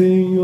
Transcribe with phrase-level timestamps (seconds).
[0.00, 0.40] Senhor,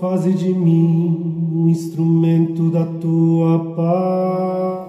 [0.00, 4.86] faze de mim um instrumento da tua paz.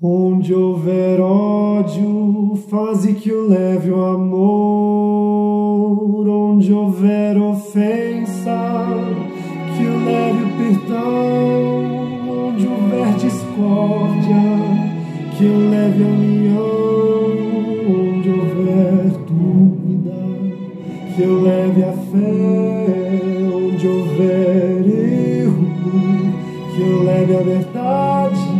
[0.00, 5.48] Onde houver ódio, faze que eu leve o amor.
[6.28, 8.86] Onde houver ofensa,
[9.76, 11.82] que eu leve o perdão.
[12.46, 14.40] Onde houver discórdia,
[15.36, 16.31] que eu leve a união.
[21.14, 22.86] Que eu leve a fé.
[23.54, 25.66] Onde houver erro,
[26.74, 28.52] que eu leve a verdade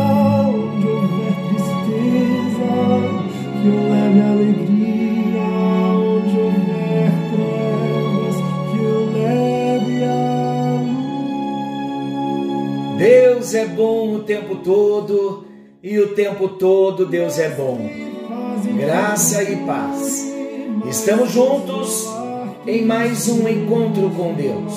[0.48, 2.70] onde houver tristeza,
[3.60, 5.46] que eu leve a alegria,
[5.94, 8.36] onde houver trevas,
[8.70, 10.16] que eu leve a.
[12.98, 15.47] Deus é bom o tempo todo
[15.82, 17.78] e o tempo todo Deus é bom.
[18.77, 20.27] Graça e paz.
[20.89, 22.06] Estamos juntos
[22.66, 24.75] em mais um encontro com Deus.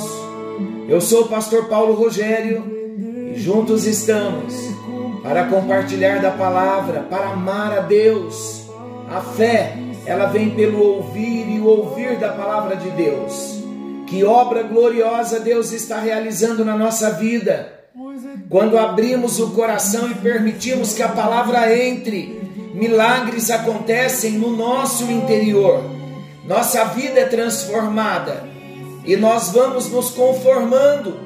[0.87, 2.63] Eu sou o pastor Paulo Rogério
[3.33, 4.53] e juntos estamos
[5.23, 8.69] para compartilhar da palavra, para amar a Deus.
[9.09, 9.75] A fé,
[10.05, 13.59] ela vem pelo ouvir e o ouvir da palavra de Deus.
[14.05, 17.80] Que obra gloriosa Deus está realizando na nossa vida.
[18.49, 22.41] Quando abrimos o coração e permitimos que a palavra entre,
[22.73, 26.01] milagres acontecem no nosso interior
[26.51, 28.43] nossa vida é transformada
[29.05, 31.17] e nós vamos nos conformando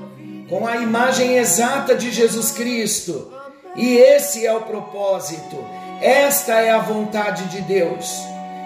[0.49, 3.31] com a imagem exata de Jesus Cristo.
[3.75, 5.57] E esse é o propósito,
[6.01, 8.21] esta é a vontade de Deus,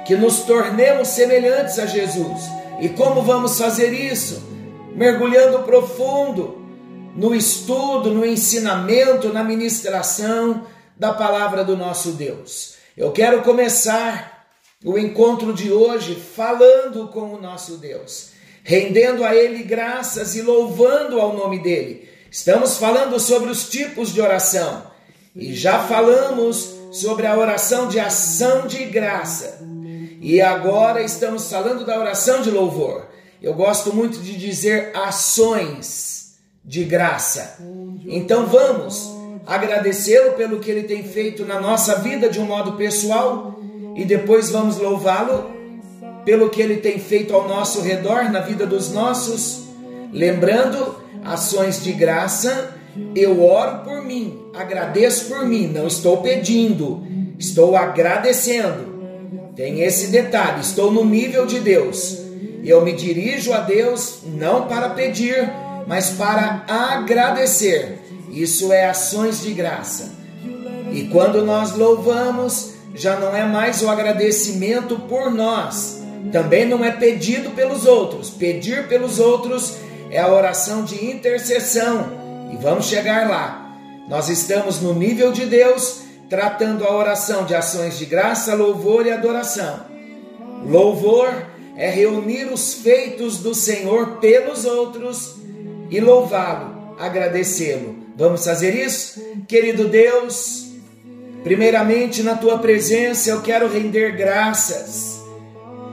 [0.05, 2.41] que nos tornemos semelhantes a Jesus.
[2.81, 4.43] E como vamos fazer isso?
[4.93, 6.58] Mergulhando profundo
[7.19, 10.65] no estudo, no ensinamento, na ministração
[10.97, 12.75] da palavra do nosso Deus.
[12.95, 14.47] Eu quero começar
[14.85, 18.29] o encontro de hoje falando com o nosso Deus,
[18.63, 22.07] rendendo a Ele graças e louvando ao nome dEle.
[22.31, 24.83] Estamos falando sobre os tipos de oração
[25.35, 29.59] e já falamos sobre a oração de ação de graça.
[30.21, 33.07] E agora estamos falando da oração de louvor.
[33.41, 36.18] Eu gosto muito de dizer ações
[36.69, 37.57] de graça.
[38.05, 39.11] Então vamos
[39.43, 43.59] agradecê-lo pelo que ele tem feito na nossa vida de um modo pessoal
[43.95, 45.49] e depois vamos louvá-lo
[46.23, 49.63] pelo que ele tem feito ao nosso redor na vida dos nossos,
[50.13, 52.75] lembrando ações de graça.
[53.15, 57.03] Eu oro por mim, agradeço por mim, não estou pedindo,
[57.39, 58.99] estou agradecendo.
[59.55, 62.19] Tem esse detalhe, estou no nível de Deus.
[62.63, 65.49] Eu me dirijo a Deus não para pedir,
[65.89, 67.97] mas para agradecer.
[68.29, 70.11] Isso é ações de graça.
[70.93, 75.99] E quando nós louvamos, já não é mais o agradecimento por nós,
[76.31, 78.29] também não é pedido pelos outros.
[78.29, 79.77] Pedir pelos outros
[80.11, 82.11] é a oração de intercessão
[82.53, 83.75] e vamos chegar lá.
[84.07, 89.11] Nós estamos no nível de Deus, tratando a oração de ações de graça, louvor e
[89.11, 89.87] adoração.
[90.63, 95.39] Louvor é reunir os feitos do Senhor pelos outros
[95.89, 97.95] e louvá-lo, agradecê-lo.
[98.15, 99.21] Vamos fazer isso?
[99.47, 100.69] Querido Deus,
[101.43, 105.21] Primeiramente, na tua presença, eu quero render graças,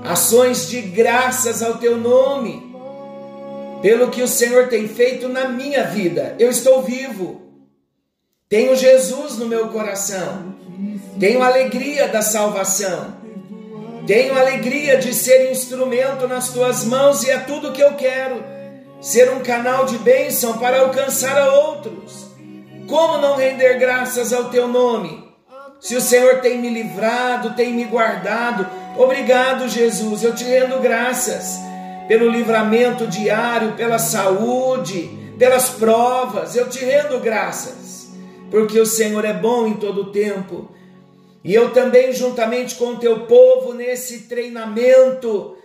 [0.02, 2.74] ações de graças ao teu nome,
[3.80, 6.34] pelo que o Senhor tem feito na minha vida.
[6.38, 7.42] Eu estou vivo,
[8.48, 10.54] tenho Jesus no meu coração,
[11.18, 13.14] tenho alegria da salvação,
[14.04, 18.42] tenho alegria de ser instrumento nas tuas mãos e é tudo que eu quero,
[19.00, 22.26] ser um canal de bênção para alcançar a outros.
[22.88, 25.26] Como não render graças ao teu nome?
[25.80, 30.22] Se o Senhor tem me livrado, tem me guardado, obrigado, Jesus.
[30.22, 31.58] Eu te rendo graças
[32.08, 36.56] pelo livramento diário, pela saúde, pelas provas.
[36.56, 38.10] Eu te rendo graças,
[38.50, 40.70] porque o Senhor é bom em todo o tempo.
[41.44, 45.56] E eu também, juntamente com o teu povo, nesse treinamento,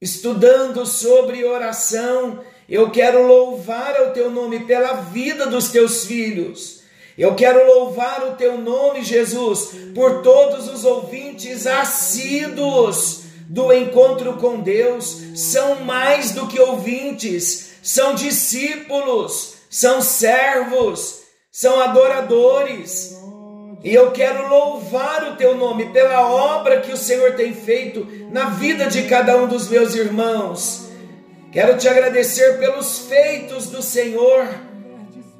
[0.00, 6.80] estudando sobre oração, eu quero louvar o teu nome pela vida dos teus filhos
[7.20, 14.60] eu quero louvar o teu nome, Jesus, por todos os ouvintes assíduos do encontro com
[14.60, 15.18] Deus.
[15.34, 21.20] São mais do que ouvintes, são discípulos, são servos,
[21.52, 23.14] são adoradores.
[23.82, 28.50] E eu quero louvar o teu nome pela obra que o Senhor tem feito na
[28.50, 30.90] vida de cada um dos meus irmãos.
[31.50, 34.46] Quero te agradecer pelos feitos do Senhor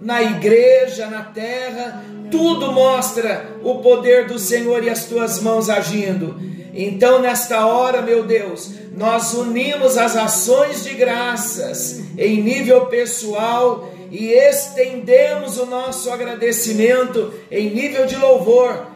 [0.00, 6.40] na igreja, na terra, tudo mostra o poder do Senhor e as tuas mãos agindo.
[6.72, 14.32] Então, nesta hora, meu Deus, nós unimos as ações de graças em nível pessoal e
[14.32, 18.86] estendemos o nosso agradecimento em nível de louvor,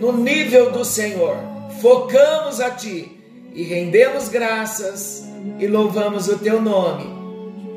[0.00, 1.36] no nível do Senhor.
[1.80, 3.10] Focamos a Ti
[3.54, 5.24] e rendemos graças
[5.58, 7.06] e louvamos o Teu nome.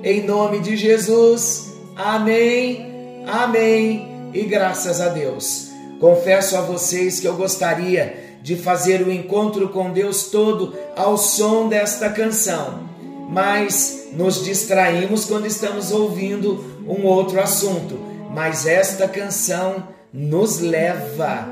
[0.04, 5.69] Em nome de Jesus, amém, amém e graças a Deus.
[6.00, 11.68] Confesso a vocês que eu gostaria de fazer o encontro com Deus todo ao som
[11.68, 12.88] desta canção,
[13.28, 18.00] mas nos distraímos quando estamos ouvindo um outro assunto.
[18.34, 21.48] Mas esta canção nos leva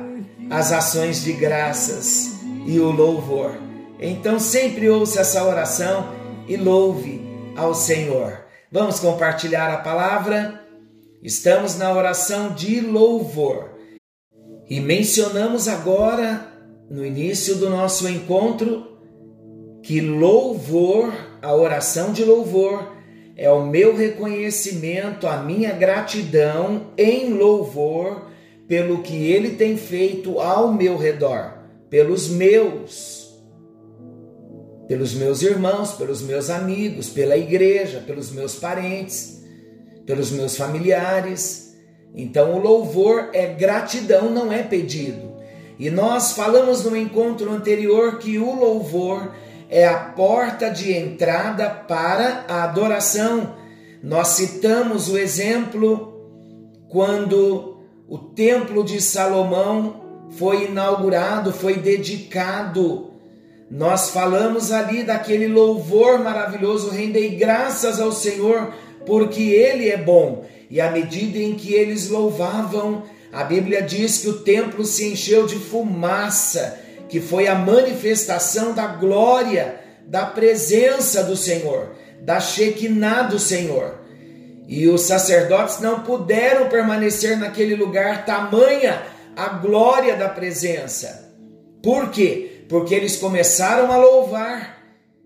[0.50, 2.36] às ações de graças
[2.66, 3.58] e o louvor.
[4.00, 6.10] Então sempre ouça essa oração
[6.48, 7.22] e louve
[7.56, 8.40] ao Senhor.
[8.72, 10.62] Vamos compartilhar a palavra?
[11.24, 13.76] Estamos na oração de louvor
[14.70, 16.48] e mencionamos agora
[16.90, 18.96] no início do nosso encontro
[19.82, 21.14] que louvor,
[21.46, 22.92] a oração de louvor,
[23.38, 28.30] é o meu reconhecimento, a minha gratidão em louvor
[28.68, 31.54] pelo que ele tem feito ao meu redor,
[31.88, 33.32] pelos meus,
[34.88, 39.44] pelos meus irmãos, pelos meus amigos, pela igreja, pelos meus parentes,
[40.04, 41.76] pelos meus familiares.
[42.16, 45.36] Então o louvor é gratidão, não é pedido.
[45.78, 49.32] E nós falamos no encontro anterior que o louvor
[49.70, 53.56] é a porta de entrada para a adoração.
[54.04, 56.14] Nós citamos o exemplo
[56.90, 57.78] quando
[58.08, 63.12] o Templo de Salomão foi inaugurado, foi dedicado.
[63.70, 68.74] Nós falamos ali daquele louvor maravilhoso, rendei graças ao Senhor,
[69.06, 70.46] porque Ele é bom.
[70.70, 75.46] E à medida em que eles louvavam, a Bíblia diz que o templo se encheu
[75.46, 83.40] de fumaça, que foi a manifestação da glória, da presença do Senhor, da Shekinah do
[83.40, 84.00] Senhor.
[84.68, 89.04] E os sacerdotes não puderam permanecer naquele lugar, tamanha
[89.36, 91.32] a glória da presença.
[91.84, 92.64] Por quê?
[92.68, 94.76] Porque eles começaram a louvar.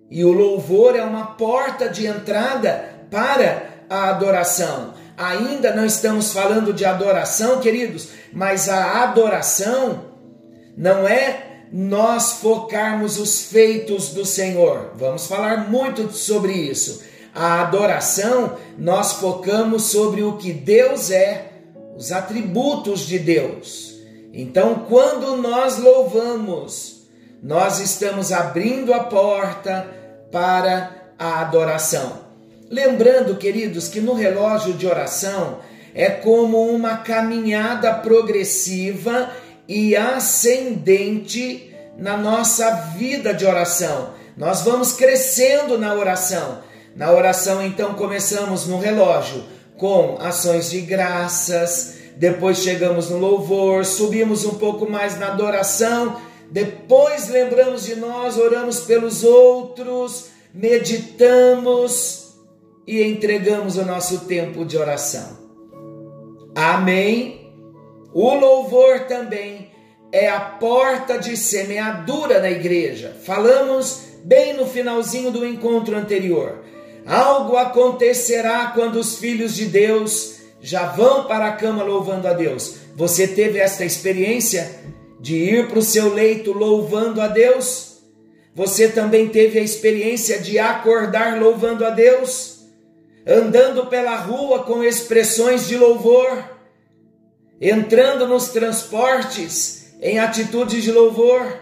[0.09, 4.93] E o louvor é uma porta de entrada para a adoração.
[5.17, 10.05] Ainda não estamos falando de adoração, queridos, mas a adoração
[10.75, 14.91] não é nós focarmos os feitos do Senhor.
[14.95, 17.03] Vamos falar muito sobre isso.
[17.33, 21.51] A adoração, nós focamos sobre o que Deus é,
[21.95, 23.99] os atributos de Deus.
[24.33, 27.07] Então, quando nós louvamos,
[27.41, 29.87] nós estamos abrindo a porta
[30.31, 32.29] para a adoração.
[32.69, 35.59] Lembrando, queridos, que no relógio de oração
[35.93, 39.31] é como uma caminhada progressiva
[39.69, 44.13] e ascendente na nossa vida de oração.
[44.35, 46.63] Nós vamos crescendo na oração.
[46.95, 49.43] Na oração, então, começamos no relógio
[49.77, 56.19] com ações de graças, depois chegamos no louvor, subimos um pouco mais na adoração,
[56.51, 62.33] depois lembramos de nós, oramos pelos outros, meditamos
[62.87, 65.37] e entregamos o nosso tempo de oração.
[66.55, 67.53] Amém?
[68.13, 69.68] O louvor também
[70.11, 73.15] é a porta de semeadura na igreja.
[73.23, 76.63] Falamos bem no finalzinho do encontro anterior.
[77.05, 82.75] Algo acontecerá quando os filhos de Deus já vão para a cama louvando a Deus.
[82.95, 84.69] Você teve esta experiência
[85.19, 87.99] de ir para o seu leito louvando a Deus?
[88.53, 92.59] Você também teve a experiência de acordar louvando a Deus?
[93.29, 96.43] andando pela rua com expressões de louvor,
[97.61, 101.59] entrando nos transportes em atitudes de louvor,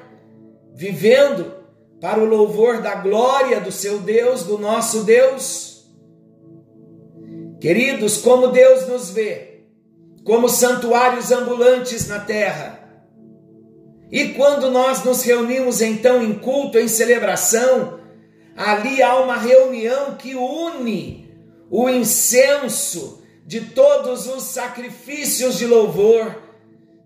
[0.73, 1.53] vivendo
[1.99, 5.85] para o louvor da glória do seu Deus, do nosso Deus.
[7.59, 9.63] Queridos, como Deus nos vê,
[10.23, 12.77] como santuários ambulantes na terra.
[14.11, 17.99] E quando nós nos reunimos então em culto, em celebração,
[18.55, 21.27] ali há uma reunião que une
[21.69, 26.46] o incenso de todos os sacrifícios de louvor,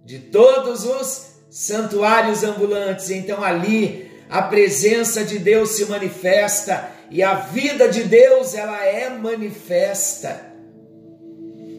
[0.05, 3.09] de todos os santuários ambulantes.
[3.09, 9.09] Então ali a presença de Deus se manifesta e a vida de Deus ela é
[9.09, 10.51] manifesta.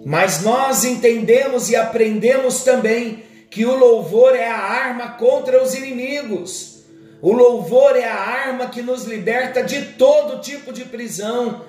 [0.04, 6.82] Mas nós entendemos e aprendemos também que o louvor é a arma contra os inimigos.
[7.22, 11.64] O louvor é a arma que nos liberta de todo tipo de prisão,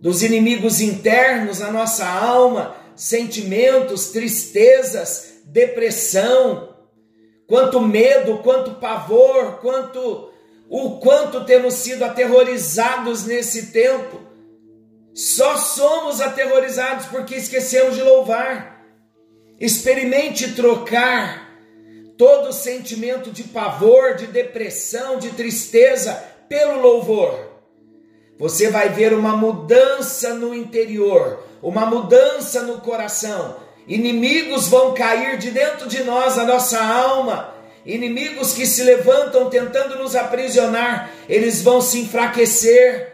[0.00, 6.74] dos inimigos internos, a nossa alma, sentimentos, tristezas, depressão,
[7.46, 10.30] quanto medo, quanto pavor, quanto
[10.68, 14.18] o quanto temos sido aterrorizados nesse tempo.
[15.14, 18.82] Só somos aterrorizados porque esquecemos de louvar.
[19.60, 21.50] Experimente trocar
[22.16, 26.14] todo sentimento de pavor, de depressão, de tristeza
[26.48, 27.52] pelo louvor.
[28.38, 33.61] Você vai ver uma mudança no interior, uma mudança no coração.
[33.86, 37.52] Inimigos vão cair de dentro de nós, a nossa alma.
[37.84, 43.12] Inimigos que se levantam tentando nos aprisionar, eles vão se enfraquecer,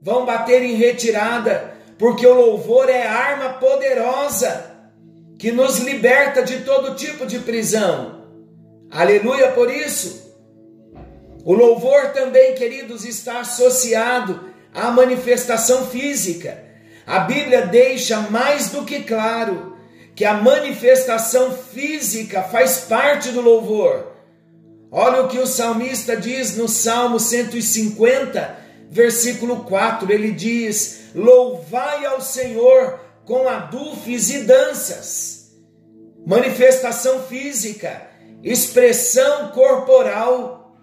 [0.00, 4.72] vão bater em retirada, porque o louvor é arma poderosa
[5.36, 8.22] que nos liberta de todo tipo de prisão.
[8.90, 10.32] Aleluia por isso.
[11.44, 16.62] O louvor também, queridos, está associado à manifestação física.
[17.04, 19.73] A Bíblia deixa mais do que claro
[20.14, 24.12] que a manifestação física faz parte do louvor.
[24.90, 30.12] Olha o que o salmista diz no Salmo 150, versículo 4.
[30.12, 35.52] Ele diz: Louvai ao Senhor com adufes e danças.
[36.24, 38.08] Manifestação física,
[38.42, 40.76] expressão corporal.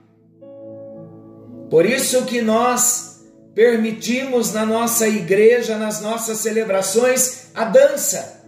[1.69, 3.21] Por isso que nós
[3.55, 8.40] permitimos na nossa igreja, nas nossas celebrações, a dança.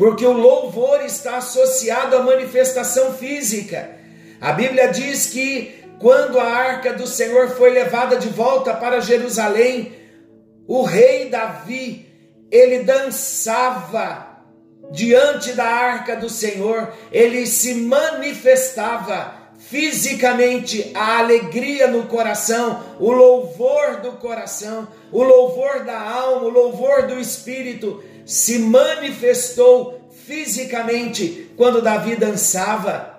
[0.00, 3.98] Porque o louvor está associado à manifestação física.
[4.40, 9.92] A Bíblia diz que quando a arca do Senhor foi levada de volta para Jerusalém,
[10.66, 12.06] o rei Davi,
[12.50, 14.38] ele dançava
[14.90, 24.00] diante da arca do Senhor, ele se manifestava fisicamente a alegria no coração, o louvor
[24.00, 32.16] do coração, o louvor da alma, o louvor do espírito se manifestou fisicamente quando Davi
[32.16, 33.18] dançava.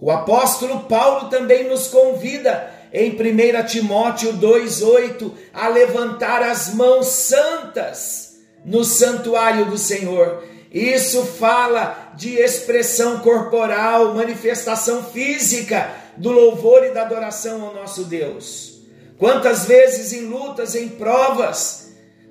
[0.00, 8.36] O apóstolo Paulo também nos convida em 1 Timóteo 2,8 a levantar as mãos santas
[8.64, 10.44] no santuário do Senhor.
[10.70, 18.80] Isso fala de expressão corporal, manifestação física do louvor e da adoração ao nosso Deus.
[19.18, 21.81] Quantas vezes em lutas, em provas,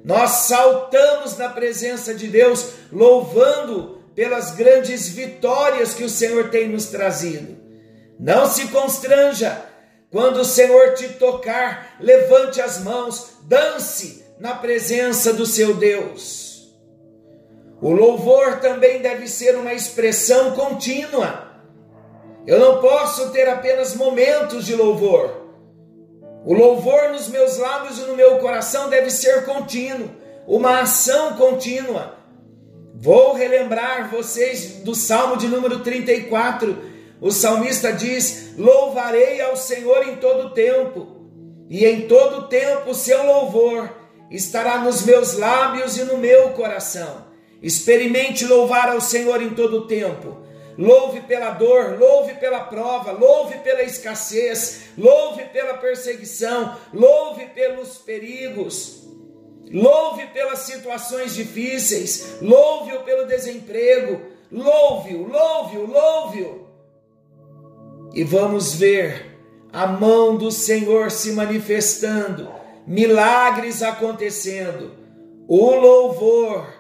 [0.04, 6.88] nós saltamos na presença de Deus, louvando pelas grandes vitórias que o Senhor tem nos
[6.88, 7.58] trazido.
[8.20, 9.66] Não se constranja.
[10.12, 16.76] Quando o Senhor te tocar, levante as mãos, dance na presença do seu Deus.
[17.82, 21.52] O louvor também deve ser uma expressão contínua.
[22.46, 25.41] Eu não posso ter apenas momentos de louvor.
[26.44, 30.10] O louvor nos meus lábios e no meu coração deve ser contínuo,
[30.48, 32.18] uma ação contínua.
[32.96, 36.78] Vou relembrar vocês do Salmo de número 34,
[37.22, 41.30] o salmista diz: Louvarei ao Senhor em todo tempo,
[41.70, 43.90] e em todo tempo o seu louvor
[44.32, 47.30] estará nos meus lábios e no meu coração.
[47.62, 50.38] Experimente louvar ao Senhor em todo tempo.
[50.82, 59.04] Louve pela dor, louve pela prova, louve pela escassez, louve pela perseguição, louve pelos perigos,
[59.72, 64.22] louve pelas situações difíceis, louve-o pelo desemprego,
[64.52, 66.68] louve-o, louve-o, louve-o.
[68.16, 69.38] E vamos ver
[69.72, 72.52] a mão do Senhor se manifestando,
[72.88, 74.94] milagres acontecendo.
[75.48, 76.74] O louvor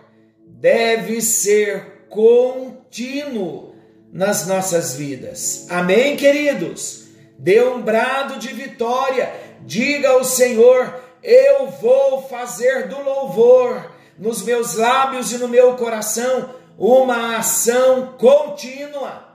[0.47, 3.70] deve ser contínuo
[4.11, 5.65] nas nossas vidas.
[5.69, 7.05] Amém, queridos?
[7.37, 14.75] Dê um brado de vitória, diga ao Senhor: Eu vou fazer do louvor nos meus
[14.75, 19.31] lábios e no meu coração uma ação contínua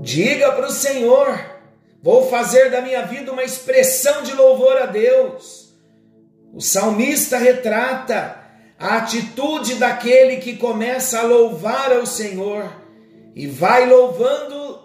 [0.00, 1.38] Diga para o Senhor:
[2.02, 5.76] vou fazer da minha vida uma expressão de louvor a Deus.
[6.54, 8.37] O salmista retrata
[8.78, 12.70] a atitude daquele que começa a louvar ao Senhor
[13.34, 14.78] e vai louvando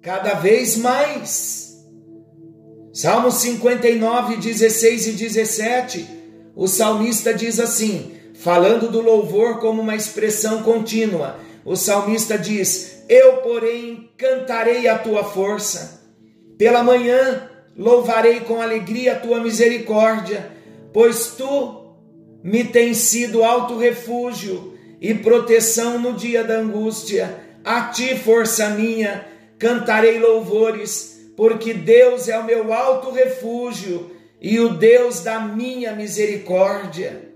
[0.00, 1.84] cada vez mais.
[2.92, 6.08] Salmo 59, 16 e 17,
[6.54, 13.38] o salmista diz assim, falando do louvor como uma expressão contínua: o salmista diz: Eu,
[13.38, 16.00] porém, cantarei a tua força.
[16.56, 20.50] Pela manhã louvarei com alegria a tua misericórdia,
[20.92, 21.79] pois tu
[22.42, 27.38] me tens sido alto refúgio e proteção no dia da angústia.
[27.64, 29.26] A ti, força minha,
[29.58, 37.30] cantarei louvores, porque Deus é o meu alto refúgio e o Deus da minha misericórdia.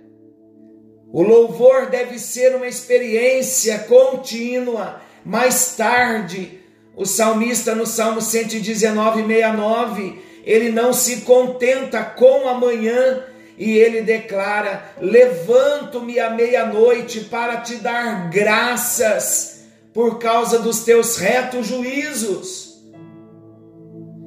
[1.13, 5.01] O louvor deve ser uma experiência contínua.
[5.25, 6.61] Mais tarde,
[6.97, 13.25] o salmista no Salmo 119, 69, ele não se contenta com amanhã
[13.57, 21.67] e ele declara: Levanto-me à meia-noite para te dar graças por causa dos teus retos
[21.69, 22.75] juízos.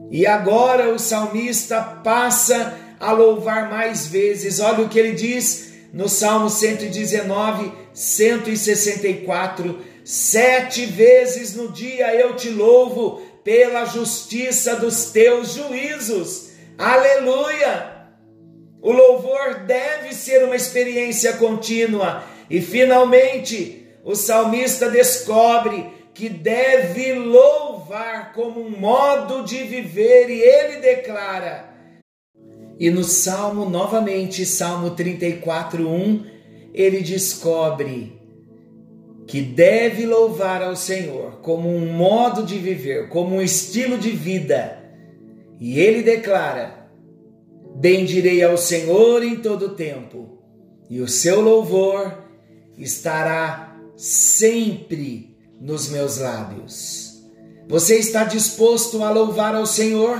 [0.09, 4.59] E agora o salmista passa a louvar mais vezes.
[4.59, 12.49] Olha o que ele diz no Salmo 119, 164: Sete vezes no dia eu te
[12.49, 16.51] louvo pela justiça dos teus juízos.
[16.77, 17.96] Aleluia!
[18.81, 22.23] O louvor deve ser uma experiência contínua.
[22.49, 30.77] E finalmente, o salmista descobre que deve louvar como um modo de viver, e ele
[30.77, 31.65] declara.
[32.79, 36.25] E no Salmo, novamente, Salmo 34, 1,
[36.73, 38.17] ele descobre
[39.27, 44.79] que deve louvar ao Senhor como um modo de viver, como um estilo de vida.
[45.59, 46.76] E ele declara:
[47.79, 50.39] Bendirei ao Senhor em todo tempo,
[50.89, 52.23] e o seu louvor
[52.75, 57.21] estará sempre nos meus lábios.
[57.67, 60.19] Você está disposto a louvar ao Senhor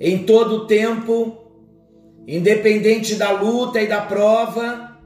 [0.00, 1.38] em todo tempo,
[2.26, 4.98] independente da luta e da prova?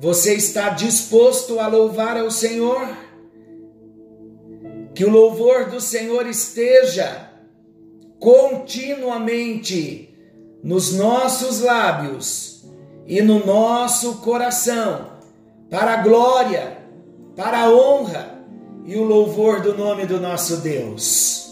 [0.00, 2.96] Você está disposto a louvar ao Senhor?
[4.94, 7.30] Que o louvor do Senhor esteja
[8.18, 10.11] continuamente
[10.62, 12.64] nos nossos lábios
[13.06, 15.12] e no nosso coração,
[15.68, 16.78] para a glória,
[17.34, 18.44] para a honra
[18.84, 21.51] e o louvor do nome do nosso Deus.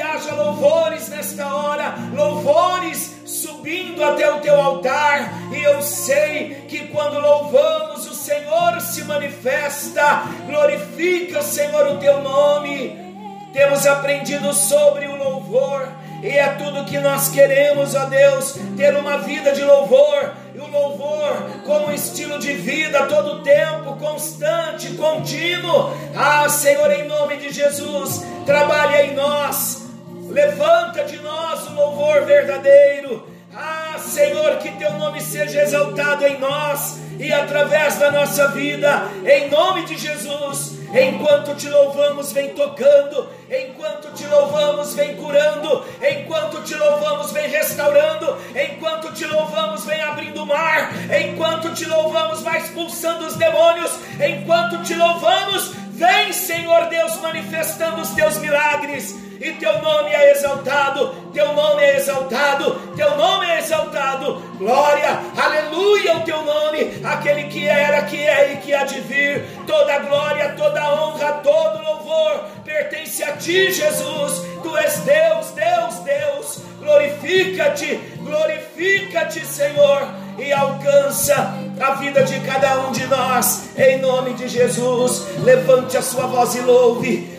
[0.00, 7.20] haja louvores nesta hora, louvores subindo até o teu altar, e eu sei que quando
[7.20, 13.04] louvamos, o Senhor se manifesta, glorifica, Senhor, o teu nome.
[13.52, 15.88] Temos aprendido sobre o louvor,
[16.22, 20.66] e é tudo que nós queremos, ó Deus, ter uma vida de louvor, e o
[20.66, 25.90] louvor como estilo de vida todo tempo, constante, contínuo.
[26.14, 29.85] Ah, Senhor, em nome de Jesus, trabalhe em nós,
[30.28, 33.26] Levanta de nós o louvor verdadeiro.
[33.54, 39.48] Ah, Senhor, que teu nome seja exaltado em nós e através da nossa vida, em
[39.48, 40.76] nome de Jesus.
[40.92, 43.28] Enquanto te louvamos, vem tocando.
[43.50, 45.84] Enquanto te louvamos, vem curando.
[46.02, 48.36] Enquanto te louvamos, vem restaurando.
[48.54, 50.90] Enquanto te louvamos, vem abrindo o mar.
[51.20, 53.92] Enquanto te louvamos, vai expulsando os demônios.
[54.20, 61.14] Enquanto te louvamos, vem, Senhor Deus, manifestando os teus milagres e teu nome é exaltado,
[61.32, 64.34] teu nome é exaltado, teu nome é exaltado.
[64.58, 69.44] Glória, aleluia o teu nome, aquele que era, que é e que há de vir.
[69.66, 74.42] Toda glória, toda honra, todo louvor pertence a ti, Jesus.
[74.62, 76.60] Tu és Deus, Deus, Deus.
[76.80, 84.48] Glorifica-te, glorifica-te, Senhor, e alcança a vida de cada um de nós, em nome de
[84.48, 85.24] Jesus.
[85.42, 87.35] Levante a sua voz e louve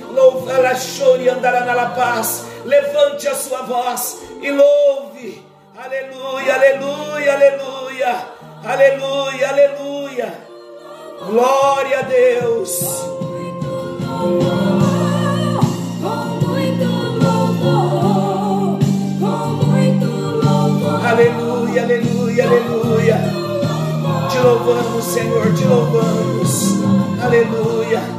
[1.21, 2.45] e andará na paz.
[2.65, 5.45] Levante a sua voz e louve.
[5.77, 8.27] Aleluia, aleluia, aleluia.
[8.63, 10.33] Aleluia, aleluia.
[11.27, 13.05] Glória a Deus.
[21.07, 23.17] Aleluia, aleluia, aleluia.
[24.29, 26.73] Te louvamos, Senhor, te louvamos.
[27.23, 28.16] Aleluia.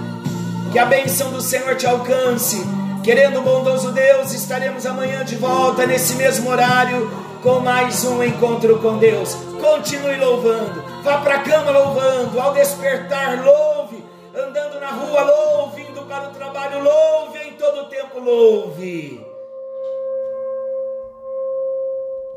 [0.73, 2.63] Que a bênção do Senhor te alcance.
[3.03, 7.11] Querendo bondoso Deus, estaremos amanhã de volta nesse mesmo horário
[7.43, 9.35] com mais um encontro com Deus.
[9.61, 10.83] Continue louvando.
[11.03, 12.39] Vá para a cama louvando.
[12.39, 14.05] Ao despertar, louve.
[14.35, 15.83] Andando na rua, louve.
[15.83, 17.39] Indo para o trabalho, louve.
[17.39, 19.28] Em todo tempo, louve.